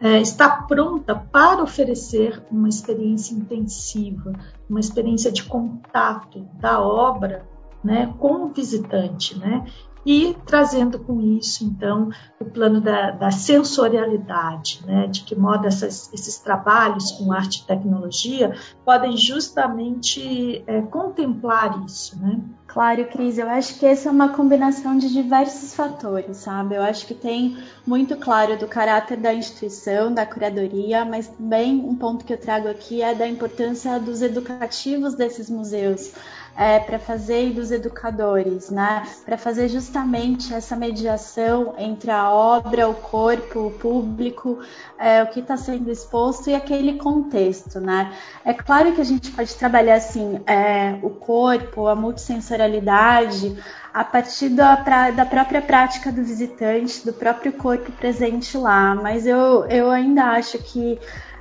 é, 0.00 0.20
está 0.20 0.48
pronta 0.62 1.14
para 1.14 1.62
oferecer 1.62 2.40
uma 2.50 2.68
experiência 2.68 3.34
intensiva, 3.34 4.32
uma 4.70 4.78
experiência 4.78 5.32
de 5.32 5.42
contato 5.42 6.46
da 6.60 6.80
obra 6.80 7.44
né, 7.82 8.12
com 8.18 8.44
o 8.44 8.48
visitante, 8.48 9.38
né? 9.38 9.64
E 10.10 10.34
trazendo 10.46 10.98
com 11.00 11.20
isso, 11.20 11.62
então, 11.66 12.08
o 12.40 12.44
plano 12.46 12.80
da, 12.80 13.10
da 13.10 13.30
sensorialidade, 13.30 14.80
né? 14.86 15.06
De 15.06 15.22
que 15.22 15.36
modo 15.36 15.66
essas, 15.66 16.10
esses 16.14 16.38
trabalhos 16.38 17.12
com 17.12 17.30
arte 17.30 17.60
e 17.60 17.66
tecnologia 17.66 18.56
podem 18.86 19.18
justamente 19.18 20.64
é, 20.66 20.80
contemplar 20.80 21.84
isso, 21.84 22.18
né? 22.22 22.40
Claro, 22.66 23.04
Cris, 23.06 23.36
eu 23.36 23.50
acho 23.50 23.78
que 23.78 23.84
essa 23.84 24.08
é 24.08 24.12
uma 24.12 24.30
combinação 24.30 24.96
de 24.96 25.12
diversos 25.12 25.74
fatores, 25.74 26.38
sabe? 26.38 26.74
Eu 26.74 26.82
acho 26.82 27.06
que 27.06 27.14
tem 27.14 27.58
muito 27.86 28.16
claro 28.16 28.58
do 28.58 28.66
caráter 28.66 29.18
da 29.18 29.34
instituição, 29.34 30.12
da 30.12 30.24
curadoria, 30.24 31.04
mas 31.04 31.28
também 31.28 31.80
um 31.80 31.94
ponto 31.94 32.24
que 32.24 32.32
eu 32.32 32.40
trago 32.40 32.68
aqui 32.68 33.02
é 33.02 33.14
da 33.14 33.28
importância 33.28 33.98
dos 34.00 34.22
educativos 34.22 35.14
desses 35.14 35.50
museus 35.50 36.14
é, 36.58 36.80
para 36.80 36.98
fazer 36.98 37.52
dos 37.52 37.70
educadores, 37.70 38.68
né? 38.68 39.06
Para 39.24 39.38
fazer 39.38 39.68
justamente 39.68 40.52
essa 40.52 40.74
mediação 40.74 41.74
entre 41.78 42.10
a 42.10 42.28
obra, 42.32 42.88
o 42.88 42.94
corpo, 42.94 43.68
o 43.68 43.70
público, 43.70 44.58
é, 44.98 45.22
o 45.22 45.28
que 45.28 45.38
está 45.38 45.56
sendo 45.56 45.88
exposto 45.88 46.50
e 46.50 46.56
aquele 46.56 46.94
contexto, 46.94 47.78
né? 47.78 48.12
É 48.44 48.52
claro 48.52 48.92
que 48.92 49.00
a 49.00 49.04
gente 49.04 49.30
pode 49.30 49.54
trabalhar 49.54 49.94
assim 49.94 50.40
é, 50.48 50.98
o 51.00 51.10
corpo, 51.10 51.86
a 51.86 51.94
multissensorialidade 51.94 53.56
a 53.94 54.02
partir 54.02 54.48
da, 54.48 54.74
da 55.10 55.24
própria 55.24 55.62
prática 55.62 56.10
do 56.10 56.24
visitante, 56.24 57.04
do 57.04 57.12
próprio 57.12 57.52
corpo 57.52 57.90
presente 57.92 58.56
lá, 58.56 58.94
mas 58.96 59.26
eu, 59.26 59.64
eu 59.66 59.90
ainda 59.90 60.24
acho 60.24 60.58
que 60.58 60.98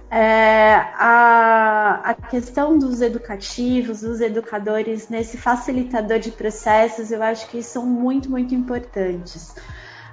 é, 0.09 0.73
a, 0.95 2.01
a 2.03 2.13
questão 2.13 2.77
dos 2.77 3.01
educativos, 3.01 4.01
dos 4.01 4.21
educadores, 4.21 5.09
nesse 5.09 5.37
facilitador 5.37 6.19
de 6.19 6.31
processos, 6.31 7.11
eu 7.11 7.21
acho 7.21 7.49
que 7.49 7.61
são 7.61 7.85
muito, 7.85 8.29
muito 8.29 8.55
importantes. 8.55 9.53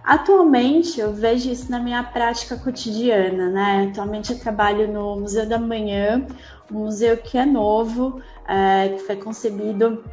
Atualmente, 0.03 1.01
eu 1.01 1.13
vejo 1.13 1.51
isso 1.51 1.71
na 1.71 1.79
minha 1.79 2.03
prática 2.03 2.57
cotidiana, 2.57 3.49
né? 3.49 3.89
Atualmente 3.91 4.33
eu 4.33 4.39
trabalho 4.39 4.93
no 4.93 5.21
Museu 5.21 5.47
da 5.47 5.59
Manhã, 5.59 6.27
um 6.71 6.81
museu 6.81 7.17
que 7.17 7.39
é 7.39 7.47
novo, 7.47 8.21
é, 8.47 8.91
que 8.91 8.99
foi 8.99 9.17
concebido 9.17 10.05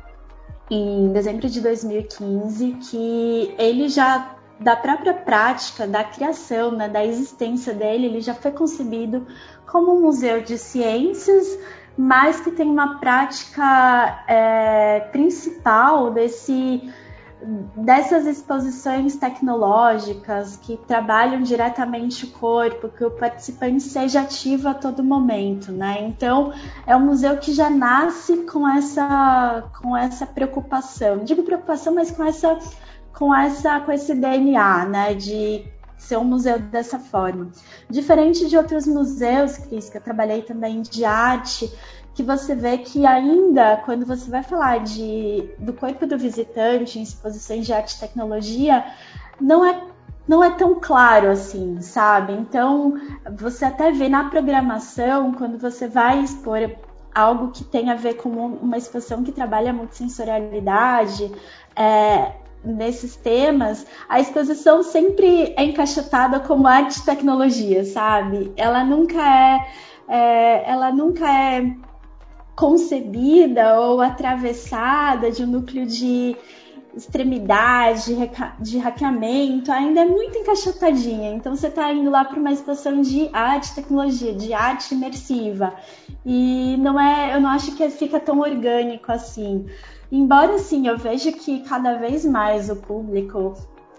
em 0.69 1.11
dezembro 1.11 1.49
de 1.49 1.59
2015, 1.59 2.77
que 2.89 3.53
ele 3.57 3.89
já 3.89 4.37
da 4.61 4.75
própria 4.75 5.13
prática, 5.13 5.87
da 5.87 6.03
criação, 6.03 6.71
né, 6.71 6.87
da 6.87 7.03
existência 7.03 7.73
dele, 7.73 8.05
ele 8.05 8.21
já 8.21 8.35
foi 8.35 8.51
concebido 8.51 9.25
como 9.71 9.95
um 9.95 10.01
museu 10.01 10.41
de 10.41 10.57
ciências, 10.57 11.57
mas 11.97 12.41
que 12.41 12.51
tem 12.51 12.69
uma 12.69 12.99
prática 12.99 14.23
é, 14.27 14.99
principal 15.11 16.11
desse 16.11 16.91
dessas 17.75 18.27
exposições 18.27 19.15
tecnológicas 19.15 20.57
que 20.57 20.77
trabalham 20.77 21.41
diretamente 21.41 22.25
o 22.25 22.31
corpo, 22.31 22.87
que 22.87 23.03
o 23.03 23.09
participante 23.09 23.81
seja 23.81 24.21
ativo 24.21 24.69
a 24.69 24.75
todo 24.75 25.03
momento, 25.03 25.71
né? 25.71 26.03
Então 26.03 26.53
é 26.85 26.95
um 26.95 27.03
museu 27.03 27.37
que 27.37 27.51
já 27.51 27.67
nasce 27.67 28.43
com 28.43 28.67
essa 28.67 29.63
com 29.81 29.97
essa 29.97 30.25
preocupação, 30.27 31.23
digo 31.23 31.41
preocupação, 31.41 31.95
mas 31.95 32.11
com 32.11 32.23
essa 32.23 32.59
com 33.11 33.33
essa 33.33 33.79
com 33.79 33.91
esse 33.91 34.13
DNA, 34.13 34.85
né? 34.85 35.13
De 35.15 35.65
ser 36.01 36.17
um 36.17 36.23
museu 36.23 36.57
dessa 36.59 36.97
forma. 36.99 37.51
Diferente 37.89 38.49
de 38.49 38.57
outros 38.57 38.87
museus, 38.87 39.57
Cris, 39.57 39.89
que 39.89 39.97
eu 39.97 40.01
trabalhei 40.01 40.41
também 40.41 40.81
de 40.81 41.05
arte, 41.05 41.71
que 42.13 42.23
você 42.23 42.55
vê 42.55 42.79
que 42.79 43.05
ainda, 43.05 43.77
quando 43.85 44.05
você 44.05 44.29
vai 44.29 44.43
falar 44.43 44.79
de, 44.79 45.47
do 45.59 45.71
corpo 45.73 46.05
do 46.07 46.17
visitante 46.17 46.99
em 46.99 47.03
exposições 47.03 47.65
de 47.65 47.71
arte 47.71 47.95
e 47.95 47.99
tecnologia, 47.99 48.83
não 49.39 49.63
é, 49.63 49.81
não 50.27 50.43
é 50.43 50.49
tão 50.49 50.79
claro 50.79 51.29
assim, 51.29 51.79
sabe? 51.81 52.33
Então, 52.33 52.95
você 53.37 53.65
até 53.65 53.91
vê 53.91 54.09
na 54.09 54.29
programação, 54.29 55.33
quando 55.33 55.57
você 55.57 55.87
vai 55.87 56.19
expor 56.21 56.59
algo 57.13 57.51
que 57.51 57.63
tem 57.63 57.91
a 57.91 57.95
ver 57.95 58.15
com 58.15 58.29
uma 58.29 58.77
exposição 58.77 59.23
que 59.23 59.31
trabalha 59.31 59.71
muito 59.71 59.95
sensorialidade, 59.95 61.31
é, 61.75 62.40
nesses 62.63 63.15
temas, 63.15 63.85
a 64.07 64.19
exposição 64.19 64.83
sempre 64.83 65.53
é 65.57 65.63
encaixotada 65.63 66.39
como 66.39 66.67
arte 66.67 66.99
e 66.99 67.05
tecnologia, 67.05 67.83
sabe? 67.83 68.51
Ela 68.55 68.83
nunca 68.83 69.21
é, 69.21 69.67
é 70.07 70.69
ela 70.69 70.91
nunca 70.91 71.27
é 71.27 71.75
concebida 72.55 73.79
ou 73.79 74.01
atravessada 74.01 75.31
de 75.31 75.43
um 75.43 75.47
núcleo 75.47 75.85
de 75.85 76.35
extremidade, 76.95 78.15
de 78.59 78.77
hackeamento, 78.77 79.71
ainda 79.71 80.01
é 80.01 80.05
muito 80.05 80.37
encaixotadinha. 80.37 81.33
Então 81.33 81.55
você 81.55 81.67
está 81.67 81.91
indo 81.91 82.09
lá 82.09 82.25
para 82.25 82.39
uma 82.39 82.51
exposição 82.51 83.01
de 83.01 83.29
arte, 83.33 83.73
tecnologia, 83.73 84.33
de 84.33 84.53
arte 84.53 84.93
imersiva. 84.93 85.73
E 86.25 86.75
não 86.77 86.99
é, 86.99 87.35
eu 87.35 87.41
não 87.41 87.49
acho 87.49 87.75
que 87.75 87.89
fica 87.89 88.19
tão 88.19 88.39
orgânico 88.39 89.11
assim. 89.11 89.65
Embora 90.11 90.57
sim, 90.59 90.87
eu 90.87 90.97
vejo 90.97 91.31
que 91.33 91.61
cada 91.61 91.95
vez 91.95 92.25
mais 92.25 92.69
o 92.69 92.75
público 92.75 93.53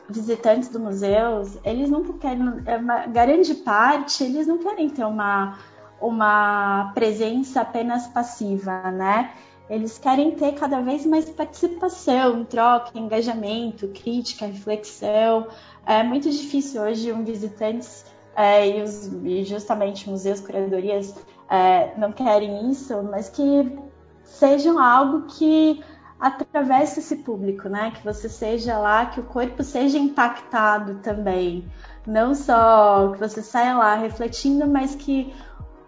visitantes 0.08 0.68
do 0.68 0.78
museus, 0.78 1.56
eles 1.64 1.88
não 1.88 2.02
querem, 2.04 2.62
é 2.66 2.76
uma 2.76 3.06
grande 3.06 3.54
parte, 3.54 4.22
eles 4.22 4.46
não 4.46 4.58
querem 4.58 4.90
ter 4.90 5.04
uma 5.04 5.58
uma 6.02 6.90
presença 6.94 7.60
apenas 7.60 8.08
passiva, 8.08 8.90
né? 8.90 9.32
Eles 9.70 9.96
querem 9.98 10.32
ter 10.32 10.52
cada 10.52 10.80
vez 10.80 11.06
mais 11.06 11.30
participação, 11.30 12.44
troca, 12.44 12.98
engajamento, 12.98 13.88
crítica, 13.88 14.46
reflexão. 14.46 15.46
É 15.86 16.02
muito 16.02 16.28
difícil 16.28 16.82
hoje 16.82 17.12
um 17.12 17.24
visitante 17.24 17.88
é, 18.34 18.68
e, 18.68 18.82
os, 18.82 19.06
e, 19.24 19.44
justamente 19.44 20.10
museus, 20.10 20.40
curadorias 20.40 21.14
é, 21.48 21.96
não 21.96 22.10
querem 22.12 22.68
isso, 22.68 23.00
mas 23.04 23.28
que 23.28 23.78
sejam 24.24 24.78
algo 24.78 25.22
que 25.22 25.82
atravesse 26.22 27.00
esse 27.00 27.16
público, 27.16 27.68
né? 27.68 27.90
Que 27.90 28.04
você 28.04 28.28
seja 28.28 28.78
lá, 28.78 29.06
que 29.06 29.18
o 29.18 29.24
corpo 29.24 29.62
seja 29.64 29.98
impactado 29.98 30.94
também. 31.02 31.66
Não 32.06 32.34
só 32.34 33.10
que 33.12 33.18
você 33.18 33.42
saia 33.42 33.76
lá 33.76 33.96
refletindo, 33.96 34.66
mas 34.66 34.94
que 34.94 35.34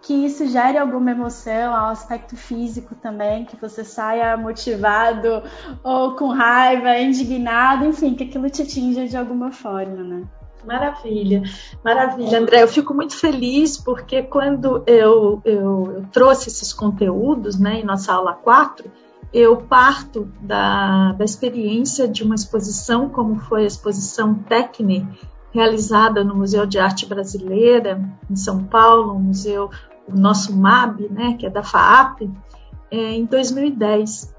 que 0.01 0.13
isso 0.13 0.45
gere 0.47 0.77
alguma 0.77 1.09
emoção 1.09 1.73
ao 1.73 1.89
aspecto 1.89 2.37
físico 2.37 2.93
também, 2.93 3.43
que 3.43 3.55
você 3.59 3.83
saia 3.83 4.37
motivado 4.37 5.41
ou 5.83 6.15
com 6.15 6.27
raiva, 6.27 6.95
indignado, 6.99 7.85
enfim, 7.85 8.13
que 8.13 8.25
aquilo 8.25 8.47
te 8.47 8.61
atinja 8.61 9.07
de 9.07 9.17
alguma 9.17 9.51
forma, 9.51 10.03
né? 10.03 10.23
Maravilha, 10.63 11.41
maravilha, 11.83 12.39
André. 12.39 12.61
Eu 12.61 12.67
fico 12.67 12.93
muito 12.93 13.15
feliz 13.17 13.77
porque 13.77 14.21
quando 14.21 14.83
eu, 14.85 15.41
eu, 15.43 15.93
eu 15.93 16.05
trouxe 16.11 16.49
esses 16.49 16.71
conteúdos 16.71 17.59
né, 17.59 17.79
em 17.79 17.83
nossa 17.83 18.13
aula 18.13 18.33
4, 18.33 18.91
eu 19.37 19.57
parto 19.57 20.31
da, 20.39 21.11
da 21.11 21.25
experiência 21.25 22.07
de 22.07 22.23
uma 22.23 22.35
exposição, 22.35 23.09
como 23.09 23.37
foi 23.37 23.65
a 23.65 23.67
exposição 23.67 24.33
Tecne, 24.33 25.05
realizada 25.53 26.23
no 26.23 26.33
Museu 26.33 26.65
de 26.65 26.79
Arte 26.79 27.05
Brasileira, 27.05 28.01
em 28.29 28.35
São 28.37 28.63
Paulo, 28.63 29.13
um 29.13 29.19
museu 29.19 29.69
o 30.07 30.17
nosso 30.17 30.55
MAB, 30.55 31.09
né, 31.09 31.33
que 31.33 31.45
é 31.45 31.49
da 31.49 31.63
FAAP, 31.63 32.31
é, 32.89 32.97
em 33.11 33.25
2010. 33.25 34.33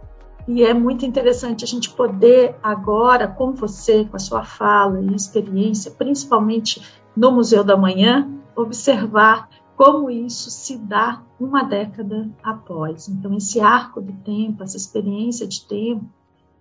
E 0.49 0.63
é 0.63 0.73
muito 0.73 1.05
interessante 1.05 1.63
a 1.63 1.67
gente 1.67 1.91
poder 1.91 2.57
agora, 2.63 3.29
com 3.29 3.53
você, 3.53 4.07
com 4.07 4.17
a 4.17 4.21
sua 4.21 4.45
fala 4.45 4.99
e 5.03 5.15
experiência, 5.15 5.91
principalmente 5.91 6.81
no 7.15 7.33
Museu 7.33 7.63
da 7.63 7.77
Manhã, 7.77 8.31
observar 8.55 9.49
como 9.77 10.11
isso 10.11 10.51
se 10.51 10.79
dá 10.79 11.23
uma 11.39 11.63
década 11.63 12.31
após. 12.43 13.09
Então, 13.09 13.35
esse 13.35 13.61
arco 13.61 14.03
de 14.03 14.13
tempo, 14.13 14.63
essa 14.63 14.77
experiência 14.77 15.47
de 15.47 15.67
tempo, 15.67 16.07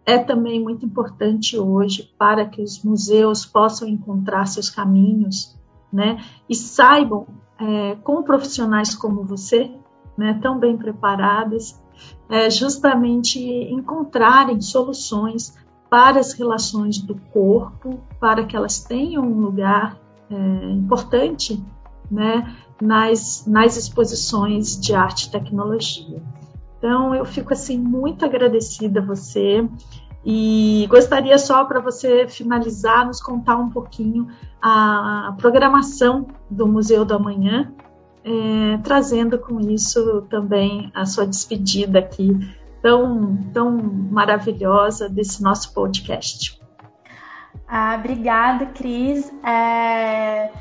é 0.06 0.20
também 0.20 0.62
muito 0.62 0.86
importante 0.86 1.58
hoje 1.58 2.14
para 2.20 2.46
que 2.46 2.62
os 2.62 2.84
museus 2.84 3.46
possam 3.46 3.88
encontrar 3.88 4.46
seus 4.46 4.70
caminhos, 4.70 5.58
né, 5.92 6.22
e 6.50 6.54
saibam 6.54 7.26
é, 7.58 7.96
com 8.04 8.22
profissionais 8.22 8.94
como 8.94 9.24
você, 9.24 9.72
né, 10.18 10.38
tão 10.42 10.60
bem 10.60 10.78
preparadas, 10.78 11.82
é, 12.30 12.50
justamente 12.50 13.40
encontrarem 13.40 14.60
soluções 14.60 15.58
para 15.90 16.20
as 16.20 16.34
relações 16.34 17.00
do 17.00 17.16
corpo, 17.32 18.02
para 18.20 18.46
que 18.46 18.56
elas 18.56 18.84
tenham 18.84 19.24
um 19.24 19.40
lugar 19.40 19.98
é, 20.30 20.36
importante 20.72 21.64
né, 22.12 22.56
nas, 22.82 23.46
nas 23.46 23.78
exposições 23.78 24.80
de 24.80 24.94
arte 24.94 25.28
e 25.28 25.32
tecnologia. 25.32 26.22
Então, 26.78 27.16
eu 27.16 27.26
fico 27.26 27.54
assim 27.54 27.78
muito 27.78 28.26
agradecida 28.26 29.00
a 29.00 29.04
você. 29.04 29.68
E 30.24 30.88
gostaria 30.90 31.38
só 31.38 31.64
para 31.66 31.80
você 31.80 32.28
finalizar, 32.28 33.06
nos 33.06 33.22
contar 33.22 33.58
um 33.58 33.70
pouquinho 33.70 34.28
a 34.62 35.36
programação 35.40 36.28
do 36.50 36.68
Museu 36.68 37.06
do 37.06 37.14
Amanhã, 37.14 37.72
é, 38.24 38.78
trazendo 38.84 39.38
com 39.38 39.60
isso 39.60 40.24
também 40.24 40.92
a 40.96 41.06
sua 41.06 41.28
despedida 41.28 42.00
aqui 42.00 42.36
tão, 42.82 43.38
tão 43.54 43.72
maravilhosa 43.72 45.08
desse 45.08 45.42
nosso 45.42 45.74
podcast. 45.74 46.60
Ah, 47.68 47.96
obrigada, 47.98 48.68
Cris. 48.68 49.32
É... 49.44 50.52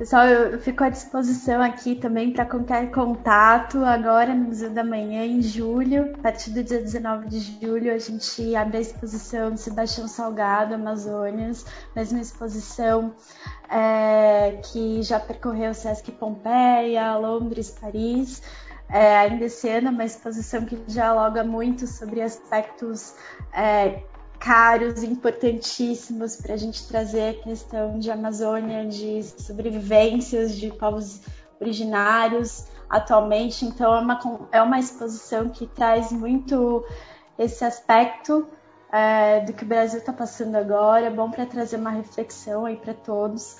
Pessoal, 0.00 0.24
eu 0.24 0.58
fico 0.58 0.82
à 0.82 0.88
disposição 0.88 1.60
aqui 1.60 1.94
também 1.94 2.32
para 2.32 2.46
qualquer 2.46 2.90
contato. 2.90 3.84
Agora, 3.84 4.34
no 4.34 4.46
Museu 4.46 4.70
da 4.70 4.82
Manhã, 4.82 5.26
em 5.26 5.42
julho, 5.42 6.14
a 6.14 6.22
partir 6.22 6.52
do 6.52 6.64
dia 6.64 6.80
19 6.80 7.28
de 7.28 7.38
julho, 7.38 7.92
a 7.92 7.98
gente 7.98 8.56
abre 8.56 8.78
a 8.78 8.80
exposição 8.80 9.52
de 9.52 9.60
Sebastião 9.60 10.08
Salgado, 10.08 10.74
Amazônias, 10.74 11.66
mesma 11.94 12.18
exposição 12.18 13.14
é, 13.68 14.58
que 14.72 15.02
já 15.02 15.20
percorreu 15.20 15.74
Sesc 15.74 16.10
Pompeia, 16.12 17.14
Londres, 17.18 17.70
Paris. 17.70 18.42
É, 18.88 19.18
ainda 19.18 19.44
esse 19.44 19.68
ano, 19.68 19.90
uma 19.90 20.06
exposição 20.06 20.64
que 20.64 20.76
dialoga 20.76 21.44
muito 21.44 21.86
sobre 21.86 22.22
aspectos 22.22 23.14
é, 23.52 24.02
caros, 24.40 25.02
importantíssimos 25.02 26.34
para 26.36 26.54
a 26.54 26.56
gente 26.56 26.88
trazer 26.88 27.28
a 27.28 27.42
questão 27.42 27.98
de 27.98 28.10
Amazônia, 28.10 28.86
de 28.86 29.22
sobrevivências 29.22 30.56
de 30.56 30.70
povos 30.70 31.20
originários 31.60 32.66
atualmente. 32.88 33.66
Então, 33.66 33.94
é 33.94 34.00
uma, 34.00 34.48
é 34.50 34.62
uma 34.62 34.78
exposição 34.78 35.50
que 35.50 35.66
traz 35.66 36.10
muito 36.10 36.84
esse 37.38 37.64
aspecto 37.64 38.46
é, 38.90 39.40
do 39.40 39.52
que 39.52 39.62
o 39.62 39.66
Brasil 39.66 39.98
está 40.00 40.12
passando 40.12 40.56
agora. 40.56 41.06
É 41.06 41.10
bom 41.10 41.30
para 41.30 41.44
trazer 41.44 41.76
uma 41.76 41.90
reflexão 41.90 42.64
aí 42.64 42.76
para 42.76 42.94
todos 42.94 43.58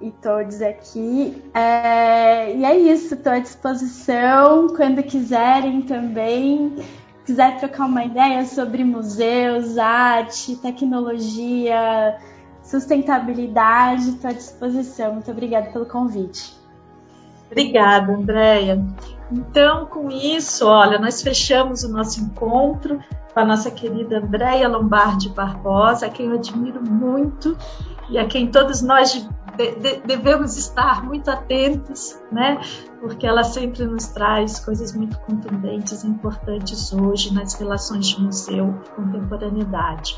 e 0.00 0.10
todos 0.10 0.62
aqui. 0.62 1.42
É, 1.52 2.50
e 2.56 2.64
é 2.64 2.76
isso, 2.76 3.14
estou 3.14 3.32
à 3.32 3.38
disposição 3.38 4.68
quando 4.74 5.02
quiserem 5.02 5.82
também 5.82 6.74
quiser 7.24 7.58
trocar 7.58 7.86
uma 7.86 8.04
ideia 8.04 8.44
sobre 8.44 8.84
museus, 8.84 9.78
arte, 9.78 10.56
tecnologia, 10.56 12.18
sustentabilidade, 12.62 14.10
estou 14.10 14.30
à 14.30 14.32
disposição. 14.32 15.14
Muito 15.14 15.30
obrigada 15.30 15.70
pelo 15.70 15.86
convite. 15.86 16.54
Obrigada, 17.50 18.12
Andréia. 18.12 18.84
Então, 19.30 19.86
com 19.86 20.10
isso, 20.10 20.66
olha, 20.66 20.98
nós 20.98 21.22
fechamos 21.22 21.82
o 21.84 21.88
nosso 21.88 22.20
encontro 22.20 23.00
com 23.32 23.40
a 23.40 23.44
nossa 23.44 23.70
querida 23.70 24.18
Andréia 24.18 24.68
Lombardi 24.68 25.28
Barbosa, 25.28 26.06
a 26.06 26.10
quem 26.10 26.26
eu 26.26 26.34
admiro 26.34 26.82
muito 26.82 27.56
e 28.08 28.18
a 28.18 28.26
quem 28.26 28.50
todos 28.50 28.82
nós 28.82 29.26
devemos 30.04 30.56
estar 30.56 31.04
muito 31.04 31.30
atentos, 31.30 32.20
né? 32.30 32.60
Porque 33.00 33.26
ela 33.26 33.44
sempre 33.44 33.84
nos 33.84 34.08
traz 34.08 34.58
coisas 34.58 34.92
muito 34.92 35.18
contundentes 35.20 36.02
e 36.02 36.08
importantes 36.08 36.92
hoje 36.92 37.32
nas 37.32 37.54
relações 37.54 38.08
de 38.08 38.20
museu 38.20 38.74
e 38.84 38.90
contemporaneidade. 38.90 40.16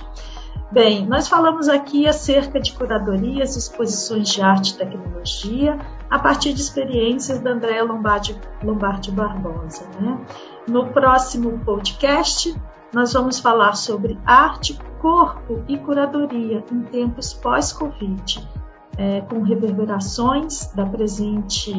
Bem, 0.70 1.06
nós 1.06 1.28
falamos 1.28 1.68
aqui 1.68 2.08
acerca 2.08 2.58
de 2.58 2.72
curadorias, 2.72 3.56
exposições 3.56 4.28
de 4.28 4.42
arte 4.42 4.72
e 4.72 4.76
tecnologia, 4.76 5.78
a 6.10 6.18
partir 6.18 6.52
de 6.52 6.60
experiências 6.60 7.38
da 7.38 7.52
Andréa 7.52 7.84
Lombardi, 7.84 8.36
Lombardi 8.64 9.12
Barbosa. 9.12 9.86
Né? 10.00 10.18
No 10.66 10.88
próximo 10.88 11.60
podcast, 11.64 12.52
nós 12.96 13.12
vamos 13.12 13.38
falar 13.38 13.74
sobre 13.74 14.18
arte, 14.24 14.72
corpo 15.02 15.62
e 15.68 15.76
curadoria 15.76 16.64
em 16.72 16.80
tempos 16.84 17.34
pós-Covid 17.34 18.48
é, 18.96 19.20
com 19.20 19.42
reverberações 19.42 20.72
da 20.72 20.86
presente 20.86 21.74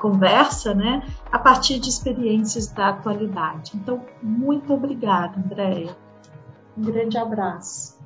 conversa, 0.00 0.74
né, 0.74 1.06
a 1.30 1.38
partir 1.38 1.78
de 1.78 1.88
experiências 1.88 2.66
da 2.66 2.88
atualidade. 2.88 3.70
Então, 3.76 4.04
muito 4.20 4.74
obrigada, 4.74 5.38
Andréia. 5.38 5.96
Um 6.76 6.82
grande 6.82 7.16
abraço. 7.16 8.02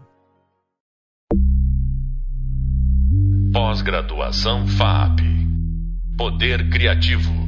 Pós-graduação 3.50 4.66
FAP. 4.66 5.20
Poder 6.18 6.68
Criativo. 6.68 7.45